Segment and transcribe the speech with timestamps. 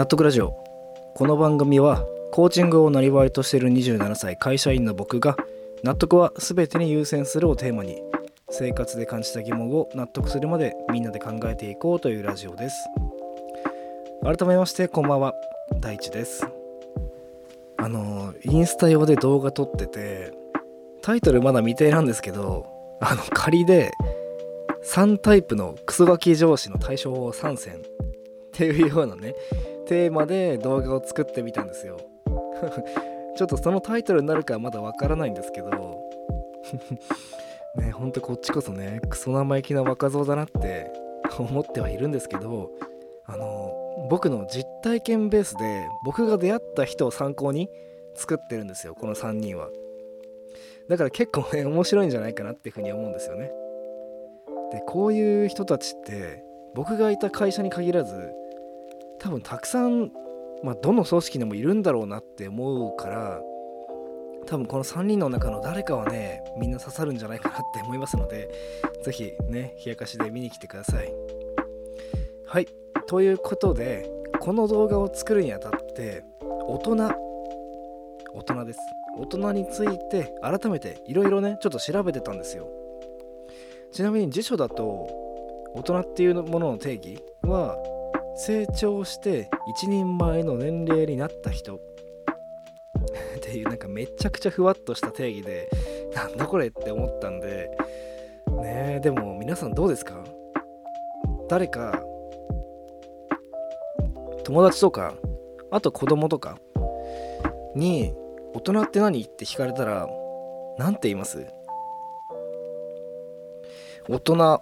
[0.00, 0.56] 納得ラジオ。
[1.14, 5.36] この番組はコーチングをなりわいとしている27歳会社員の僕が
[5.84, 8.00] 納得は全てに優先するをテーマに
[8.48, 12.76] 生活で感じた疑問を納得するまでみんなで考えていこうというラジオです。
[14.22, 15.34] 改めましてこんばんは。
[15.82, 16.48] 大地です。
[17.76, 20.32] あのインスタ用で動画撮ってて
[21.02, 22.64] タイトルまだ未定なんですけど
[23.02, 23.90] あの仮で
[24.82, 27.78] 3タイプのクソガキ上司の対処法3選っ
[28.52, 29.34] ていうようなね
[29.90, 31.96] テーマで動画を作ってみたんですよ。
[33.36, 35.70] ちょっとそのタイトルになるかはまだわからないんですけど。
[37.76, 40.92] ねほんとこっちこそねクソ生意気な若造だなって
[41.38, 42.70] 思ってはいるんですけど。
[43.26, 47.70] あの僕の実体験ベースで僕が出会った人を参考に
[48.14, 49.70] 作ってるんですよこの3人は。
[50.88, 53.52] だから結構ね面白いんじゃないかなっていうふうに思うんですよね。
[54.72, 58.39] でこういう人たちって僕がいた会社に限らず
[59.20, 60.10] 多分たくさん、
[60.64, 63.40] まあ、どの組織でもいるんだろうなって思うから
[64.46, 68.48] 多分この3人の中の誰かはねみんな刺さるんじゃないかなって思いますので
[69.04, 71.12] 是非ね冷やかしで見に来てください。
[72.46, 72.66] はい。
[73.06, 76.24] ということでこの動画を作るにあたって
[76.66, 76.96] 大人
[78.32, 78.80] 大人です。
[79.18, 82.68] 大人について改めていろいろねちょっと調べてたんですよ。
[83.92, 84.84] ちなみに辞書だと
[85.74, 87.76] 大人っていうものの定義は
[88.36, 91.76] 成長して一人前の年齢になった人。
[93.36, 95.68] っていうなんかめちゃくちゃふわっとした定義で
[96.14, 97.70] なんだこれって思ったんで。
[98.50, 100.24] ねえでも皆さんどうですか？
[101.48, 102.02] 誰か
[104.44, 105.14] 友達とか
[105.70, 106.58] あと子供とか
[107.74, 108.12] に
[108.54, 109.22] 大人って何？
[109.22, 110.08] って聞かれたら
[110.78, 111.46] 何て言います？
[114.08, 114.60] 大人は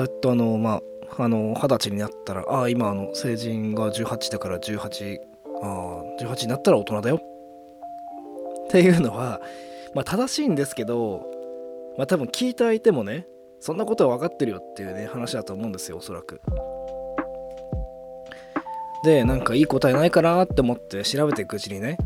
[0.00, 0.82] えっとあのまあ
[1.18, 5.18] あの二十歳になったらああ今あの成人が18だから18
[5.62, 7.16] ああ18になったら大人だよ。
[7.16, 9.40] っていうのは
[9.94, 11.26] まあ正しいんですけど
[11.98, 13.26] まあ多分聞いた相手もね
[13.58, 16.40] そんなことは分かってるよっていうね話だと思うんですよおそらく。
[19.02, 21.96] でなんかいい答えないかなって思って調べていくうちにね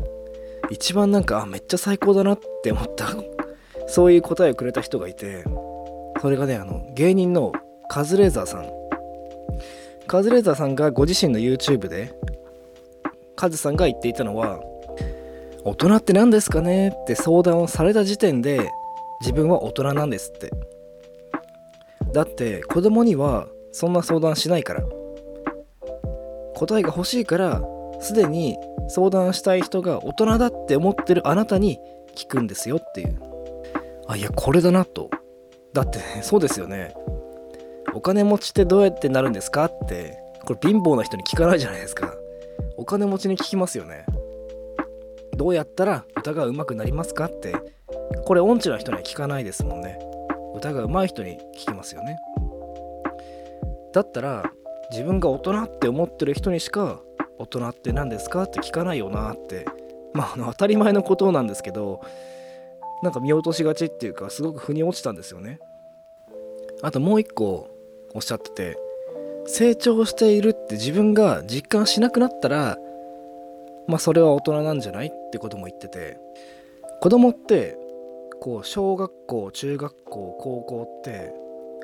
[0.69, 3.07] 一番なんかあめっちゃ最高だなって思った
[3.87, 5.43] そういう答えをくれた人がいて
[6.21, 7.51] それがねあの芸人の
[7.89, 8.84] カズレーザーさん。
[10.07, 12.13] カズレーザーさんがご自身の YouTube で
[13.35, 14.61] カズさんが言っていたのは
[15.63, 16.89] 大人って何ですかね？
[16.89, 18.71] って相談をされた時点で
[19.21, 20.51] 自分は大人なんですって。
[22.13, 24.83] だって子供にはそんな相談しないから。
[26.55, 27.61] 答えが欲しいから
[27.99, 31.79] すでに相談したい人が大人だって思ってるあなたに
[32.15, 33.19] 聞くんですよっていう
[34.07, 35.09] あいやこれだなと。
[35.73, 36.93] だってそうですよね。
[37.95, 39.65] お金持ちってどうやってなるんですか？
[39.65, 42.13] ってこれ貧乏な人に聞かないじゃないですか。
[42.77, 44.05] お金持ちに聞きますよね。
[45.37, 47.25] どうやったら歌が上手くなりますか？
[47.25, 47.55] って。
[48.25, 49.97] これ音痴な人には聞かないですもんね。
[50.55, 52.17] 歌が上手い人に聞きますよね。
[53.93, 54.51] だったら
[54.91, 56.99] 自分が大人って思ってる人にしか
[57.37, 58.43] 大人って何ですか？
[58.43, 59.65] って聞かないよなって。
[60.13, 62.01] まああの当たり前のことなんですけど
[63.03, 65.59] なんか見落としがちっていうかすごく腑に落ちたんですよね。
[66.81, 67.69] あともう一個
[68.15, 68.77] おっしゃってて
[69.45, 72.77] 成長しているって自分が実感しなくなったら
[73.87, 76.17] まあそれは大人なんじゃないってことも言ってて
[77.01, 77.77] 子供って
[78.41, 81.33] こう小学校中学校高校って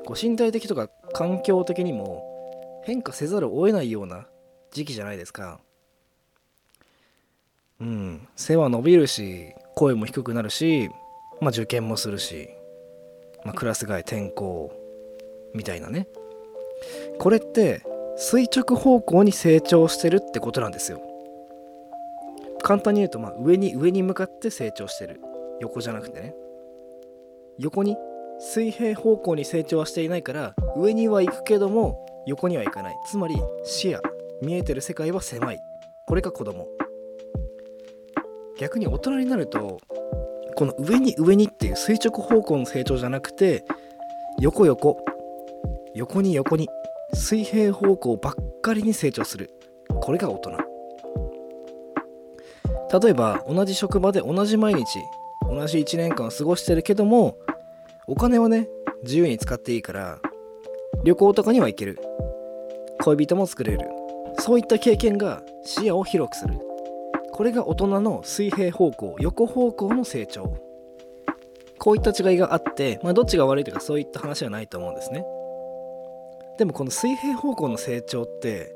[0.04, 4.26] こう身体的とか環境的にも変化せざるを得ないような
[4.72, 5.60] 時期じゃないですか。
[7.80, 8.28] うん。
[8.36, 10.88] 背は伸びるし声も低くなるし
[11.40, 12.48] まあ受験もするし、
[13.44, 14.72] まあ、クラス外転校
[15.54, 16.08] みたいなね。
[17.18, 17.82] これって
[18.16, 21.00] 垂直方向に成長してるってことなんですよ。
[22.62, 25.20] 簡単に言うと、まあ、上に上に向かって成長してる。
[25.60, 26.34] 横じゃなくてね。
[27.58, 27.96] 横に
[28.38, 32.94] 水平方向に成長はしていないから上には行くけども横には行かない。
[33.06, 34.00] つまり視野
[34.42, 35.60] 見えてる世界は狭い。
[36.06, 36.66] これが子供。
[38.58, 39.78] 逆に大人になると
[40.54, 43.64] この上に上にっていう垂直方向の成長じゃなくて
[44.38, 45.04] 横横
[45.94, 46.68] 横に横に
[47.12, 49.50] 水平方向ばっかりに成長する。
[50.00, 50.52] これが大人。
[53.00, 54.84] 例えば同じ職場で同じ毎日
[55.48, 57.38] 同じ1年間過ごしてるけども
[58.06, 58.68] お金はね
[59.02, 60.18] 自由に使っていいから
[61.04, 61.98] 旅行とかには行ける。
[63.00, 63.80] 恋人も作れる。
[64.38, 66.54] そういった経験が視野を広くする。
[67.32, 70.56] これが大人の水平方向横方向の成長。
[71.78, 75.24] こういった違いがあって、まあ、どっちが悪いとかそういった話はないと思うんですね。
[76.58, 78.74] でもこの水平方向の成長って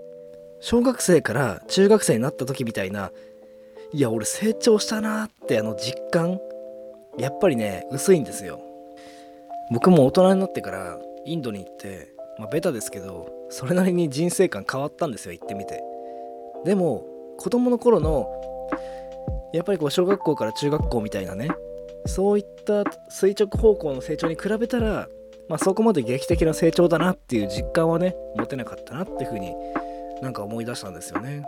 [0.61, 3.13] 小学生から中学生になった時みたいな
[3.93, 6.41] いや俺成長したなってあの実感
[7.19, 8.61] やっぱりね薄いんですよ。
[9.71, 15.83] 僕も大人になってからインドに行ってまあベタですけどそれなりに人生観変わったんですよ行ってみて。
[16.65, 17.05] でも
[17.39, 18.29] 子供の頃の
[19.53, 21.49] やっぱりこう小学校から中学校みたいなね
[22.07, 25.09] そういった垂直方向の成長に比べたら、
[25.49, 29.55] まあ、そこまで劇的な成長だなっていう実感はね持てなかったなっていうふうに
[30.23, 31.45] なんか思い出したんですよね。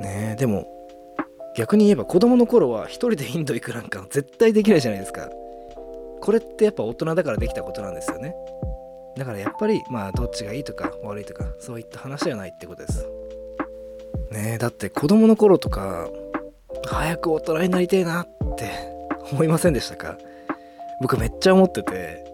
[0.00, 0.66] ねえでも
[1.56, 5.30] 逆に言えば子供の頃は一人でインド行くなんか絶対できないじゃないですか。
[6.20, 8.34] これってやっぱ大人だからできたことなんですよね。
[9.16, 13.06] だからやっぱりまあどっちがいいとか悪いとかそういった話ではないってことです。
[14.32, 16.08] ねえだって子供の頃とか
[16.86, 18.70] 早く大人になりたいなって
[19.30, 20.18] 思いませんでしたか？
[21.00, 22.24] 僕めっちゃ思ってて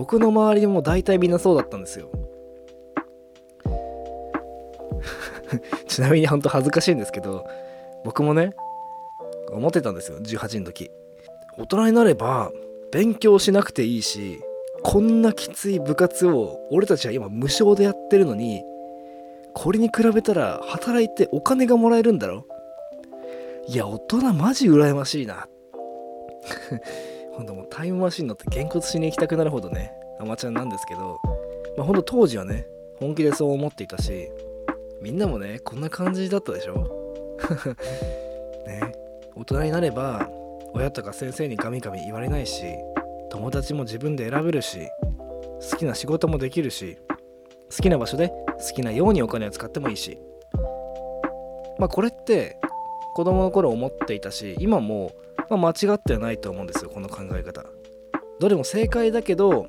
[0.00, 2.08] 僕の周りも大体みんなそうだったんですよ。
[5.86, 7.44] ちなみにほんと恥ずかしいんですけど
[8.02, 8.54] 僕もね
[9.52, 10.90] 思ってたんですよ18の時。
[11.58, 12.50] 大人になれば
[12.90, 14.40] 勉強しなくていいし
[14.82, 18.64] こんなきつい部活を俺たちは今無償でやってるのに
[19.52, 22.46] これに比べたら働いてお金がもらえるんだろ
[23.68, 25.46] いや大人マジ羨ましいな。
[27.32, 31.18] ほんともうタイムマシン乗ってげんこつしに行きたくなるほどねアマチュアなんですけど
[31.76, 32.66] まあほんと当時はね
[32.98, 34.28] 本気でそう思っていたし
[35.00, 37.36] みんなもねこんな感じだったでしょ？
[38.66, 38.92] ね。
[39.34, 40.28] 大人になれば
[40.74, 42.62] 親とか先生にガミガミ言われないし
[43.30, 44.78] 友達も自分で選べるし
[45.70, 46.98] 好きな仕事もできるし
[47.74, 50.18] 好きな場所で好きなようにお金を使ってもいいし。
[51.78, 52.58] まあこれって
[53.14, 55.12] 子供の頃思っていたし今も、
[55.50, 57.64] まあ、間違ってはないと思うんですよこの考え方。
[58.38, 59.68] どれも正解だけど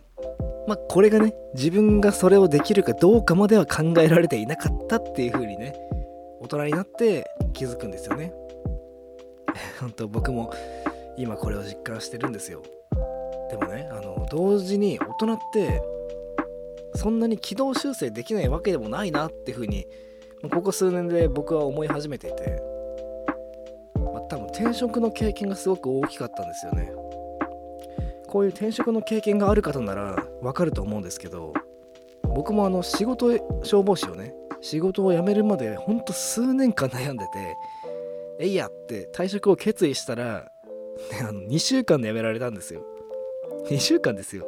[0.68, 5.75] まあこれがね自分がそれをできるかどうかまでは考えられていなかったっていう風にね
[6.39, 8.33] 大人になって気づくんですよね。
[9.81, 10.54] 本当僕も
[11.18, 12.62] 今これを実感してるんですよ。
[13.50, 15.81] でもねあの同時に大人って
[16.95, 19.88] そんなに軌道修正できないわけでもないなっていうふうに
[20.51, 22.70] ここ数年で僕は思い始めていて、
[24.61, 26.91] 転職の経験がすごく大きかったんですよね。
[28.27, 31.53] こういう転職の経験がある方ならわかると思うんですけど
[32.23, 33.31] 僕もあの仕事
[33.63, 37.57] 消防士をね仕事を辞めるまでほんと数年間悩んでて
[38.39, 40.45] えいやって退職を決意したら、
[41.11, 42.85] ね、あの2週間で辞められたんですよ。
[43.65, 44.45] 2週間ですよ。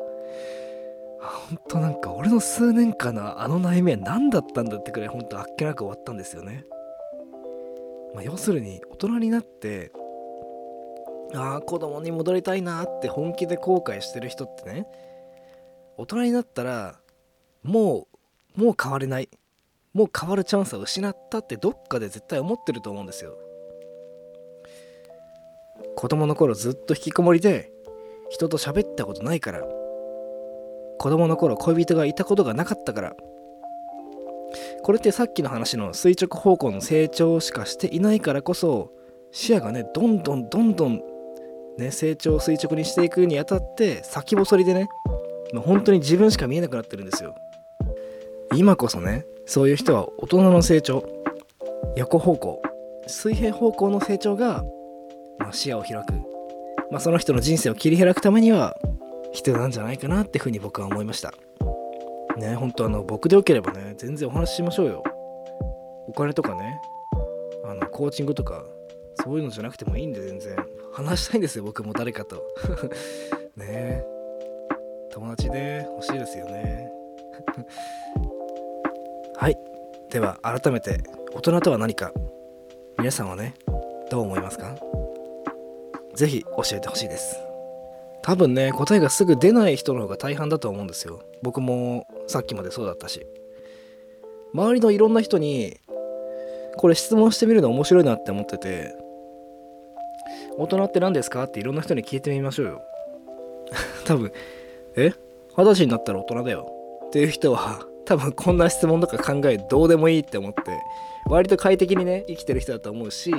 [1.19, 6.65] 本当なんか俺の数年間のあの悩みは何だったんだってくらい本当あっけなく終わったんですよね。
[8.13, 9.91] まあ、要するに大人になって
[11.35, 14.85] ああ子供に戻りたいなって本気で後悔してる人ってね
[15.97, 16.99] 大人になったら
[17.63, 18.07] も
[18.55, 19.29] うもう変われない。
[19.93, 23.37] もう変わるチャンスを失ったってどっかで絶対思ってると思うんですよ。
[25.95, 27.71] 子供の頃ずっと引きこもりで
[28.29, 29.61] 人と喋ったことないから。
[30.99, 33.15] 子供の頃恋人がいたことがなかったから。
[34.83, 38.91] これってさっきの話の垂直方向の成長しかしていないからこそ
[39.31, 41.01] 視野がねどんどんどんどん
[41.77, 44.89] ね成長を垂直にしていくにあたって先細りでね、
[45.53, 47.35] まあ、本当に自分しか見えなくなってるんですよ。
[48.55, 51.03] 今こそねそういう人は大人の成長
[51.95, 52.61] 横方向
[53.07, 54.63] 水平方向の成長が、
[55.39, 56.13] まあ、視野を開く、
[56.91, 58.77] まあ、その人の人生を切り開くためには
[59.33, 61.33] 必要なんじゃないかなっていうふうに僕は思いました。
[62.37, 65.03] ね本当あの僕でよければね全然お話ししましょうよ。
[66.07, 66.79] お金とかね
[67.65, 68.63] あのコーチングとか
[69.23, 70.55] そういうのじゃなくてもいいんで全然。
[70.93, 72.43] 話したいんですよ僕も誰かと。
[73.57, 74.03] ね
[75.11, 76.91] 友達で欲しいですよね。
[79.35, 79.57] はい。
[80.09, 80.99] では改めて
[81.33, 82.11] 大人とは何か。
[82.97, 83.55] 皆さんはね
[84.09, 84.75] どう思いますか？
[86.15, 87.37] 是非教えてほしいです。
[88.21, 91.21] 多分ね答えがすぐ出ない人の方が大半だと思うんですよ。
[91.41, 93.25] 僕もさっきまでそうだったし。
[94.53, 95.79] 周りのいろんな人に
[96.77, 98.95] これ質問してみるの面白いなって思ってて
[100.57, 101.43] 大人って何ですか？
[101.43, 102.81] っていろんな人に聞いてみましょうよ。
[104.05, 104.31] 多分
[104.95, 105.13] え？
[105.57, 106.71] 二十歳になったら大人だよ。
[107.07, 110.61] っていう人は多分こんな質問とか考えどうでもいいって思って
[111.29, 113.31] 割と快適にね生きてる人だと思うし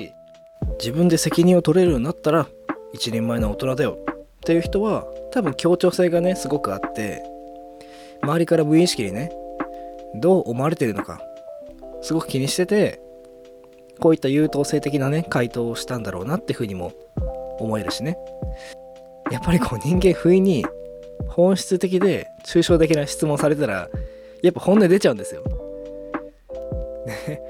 [0.79, 2.47] 自分で責任を取れるようになったら
[2.93, 3.99] 一人前の大人だよ。
[3.99, 7.23] っていう人は多分協調性がねすごくあって
[8.23, 9.33] 周りから無意識にね
[10.15, 11.21] どう思われてるのか
[12.03, 13.01] すごく気にしてて
[14.01, 16.93] こういった優等生的なね回答をしたんだろうなっていうふうにも
[17.59, 18.17] 思えるしね。
[19.31, 20.65] やっぱりこう人間不意に
[21.29, 23.89] 本質的で抽象的な質問されたら
[24.43, 25.43] やっぱ本音出ちゃうんですよ。
[27.07, 27.41] ね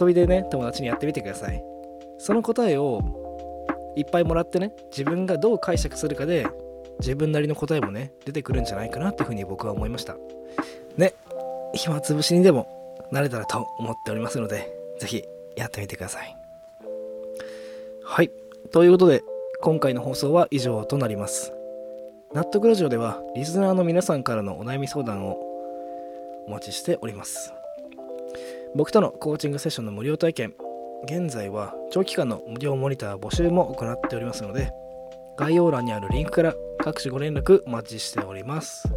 [0.00, 1.62] 遊びでね友達にやってみてください。
[2.18, 3.00] その答えを
[3.96, 6.46] いっぱいもらってね自分がどう解釈するかで
[7.00, 10.16] 自分なりの答えもね出てくるんじゃないかなっていうふうに僕は思いました。
[10.96, 11.14] ね
[11.74, 12.68] 暇つぶしにでも
[13.10, 15.24] なれたらと思っておりますので是非
[15.56, 16.36] やってみてください。
[18.02, 18.30] はい。
[18.72, 19.22] ということで
[19.60, 21.52] 今回の放送は以上となります。
[22.34, 25.38] 納得ラジオではリスナーの皆さんからのお悩み相談を
[26.46, 27.52] お待ちしております。
[28.74, 30.54] 僕とのコーチングセッションの無料体験
[31.04, 34.72] 現在は長期間の無料モニター募集も行っておりますので
[35.38, 38.88] 概要欄にあるリンクから各種ご連絡お待ちしております。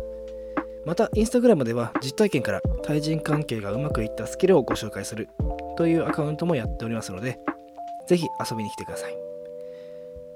[0.86, 5.30] またインスタグラムでは実体験から対人関係がうまくいったスキルをご紹介する
[5.78, 7.40] というアカウントもやっておりますので
[8.08, 9.19] ぜひ遊びに来てください。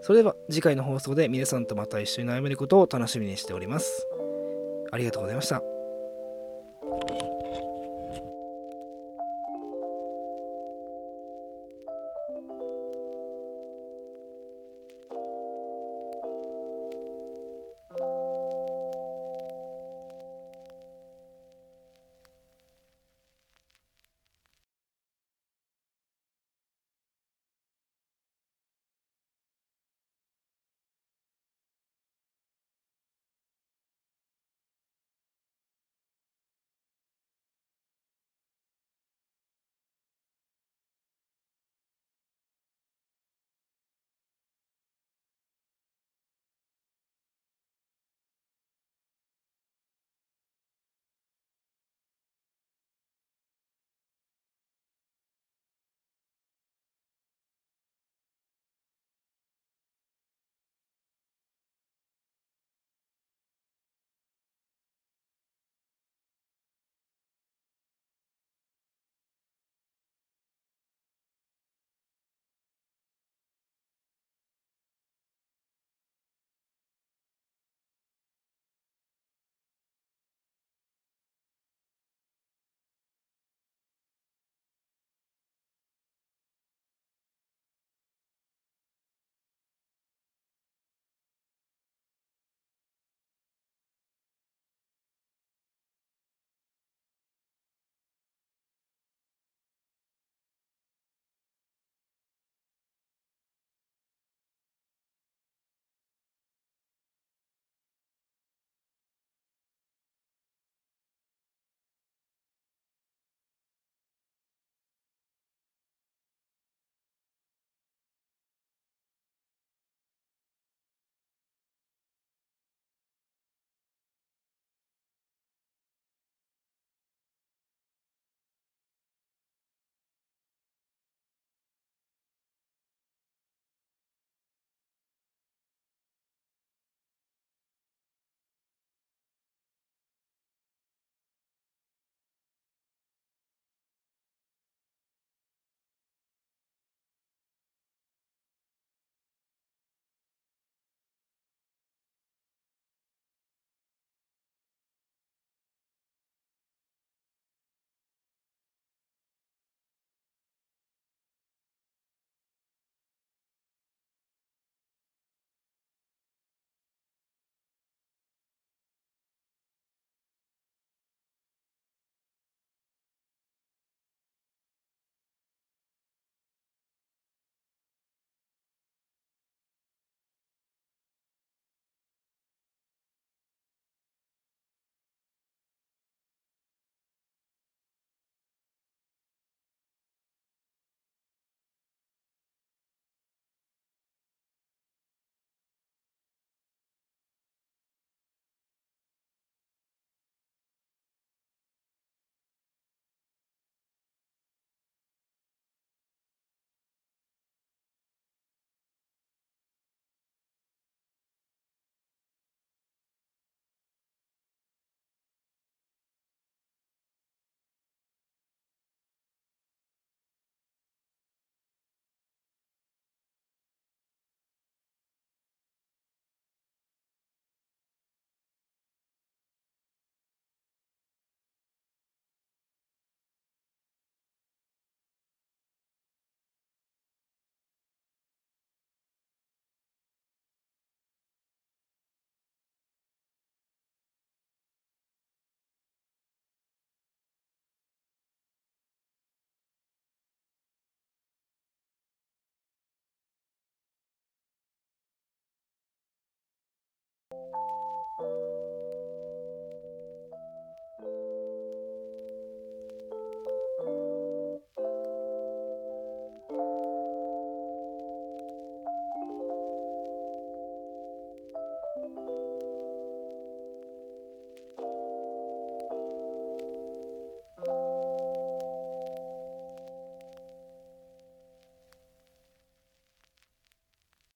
[0.04, 4.06] それでは次回の放送で皆さんとまた一緒に悩めることを楽しみにしております。
[4.92, 5.73] ありがとうございました。